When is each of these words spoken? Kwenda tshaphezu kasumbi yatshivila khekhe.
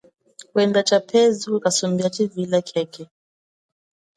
Kwenda 0.51 0.79
tshaphezu 0.87 1.51
kasumbi 1.63 1.99
yatshivila 2.03 2.59
khekhe. 2.67 3.03